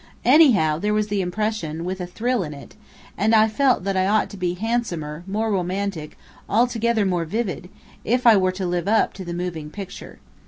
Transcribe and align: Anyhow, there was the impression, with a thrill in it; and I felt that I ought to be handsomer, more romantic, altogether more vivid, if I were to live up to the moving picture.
Anyhow, 0.25 0.79
there 0.79 0.95
was 0.95 1.09
the 1.09 1.21
impression, 1.21 1.85
with 1.85 2.01
a 2.01 2.07
thrill 2.07 2.41
in 2.41 2.55
it; 2.55 2.73
and 3.15 3.35
I 3.35 3.47
felt 3.47 3.83
that 3.83 3.95
I 3.95 4.07
ought 4.07 4.31
to 4.31 4.35
be 4.37 4.55
handsomer, 4.55 5.23
more 5.27 5.51
romantic, 5.51 6.17
altogether 6.49 7.05
more 7.05 7.23
vivid, 7.25 7.69
if 8.03 8.25
I 8.25 8.35
were 8.35 8.51
to 8.53 8.65
live 8.65 8.87
up 8.87 9.13
to 9.13 9.23
the 9.23 9.35
moving 9.35 9.69
picture. 9.69 10.17